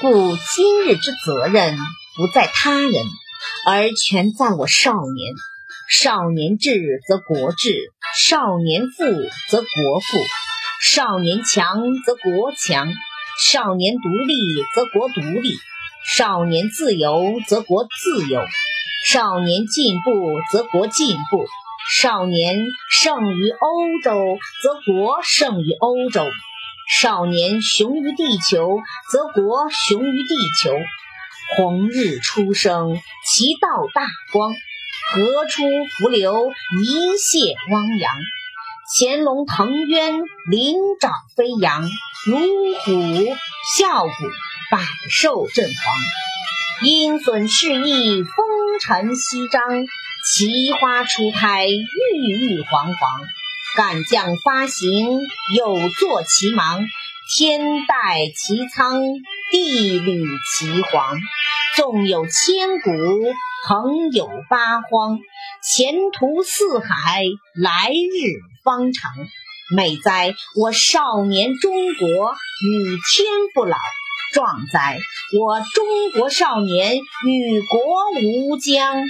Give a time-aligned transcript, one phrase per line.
[0.00, 1.76] 故今日之责任
[2.16, 2.92] 不在他人，
[3.66, 5.34] 而全在我少年。
[5.90, 7.74] 少年智则国智，
[8.16, 9.04] 少年富
[9.50, 10.18] 则国富，
[10.80, 12.92] 少年强则国强，
[13.44, 14.34] 少年独立
[14.72, 15.54] 则国独立，
[16.16, 18.40] 少年自由则国自由，
[19.10, 21.44] 少年进步则国进步，
[22.00, 22.56] 少年
[22.88, 26.22] 胜于欧洲则国胜于欧洲。
[26.88, 28.80] 少年雄于地球，
[29.10, 30.72] 则国雄于地球。
[31.56, 34.52] 红日初升，其道大光；
[35.12, 35.62] 河出
[35.98, 36.50] 伏流，
[36.82, 38.14] 一泻汪洋。
[38.94, 40.14] 潜龙腾渊，
[40.50, 41.82] 鳞爪飞扬；
[42.26, 42.38] 乳
[42.80, 42.92] 虎
[43.76, 44.24] 啸谷，
[44.70, 44.78] 百
[45.10, 46.86] 兽震惶。
[46.86, 49.84] 鹰隼试翼，风尘翕张；
[50.24, 51.76] 奇花初开，郁
[52.16, 53.20] 郁皇皇。
[53.76, 55.20] 干将发行，
[55.56, 56.80] 有作其芒；
[57.36, 59.02] 天戴其苍，
[59.52, 61.18] 地履其黄。
[61.76, 62.90] 纵有千古，
[63.68, 65.20] 横有八荒。
[65.62, 69.12] 前途似海，来日方长。
[69.76, 72.08] 美哉，我少年中国
[72.64, 73.76] 与天不老；
[74.32, 74.98] 壮哉，
[75.38, 77.80] 我中国少年与国
[78.22, 79.04] 无疆。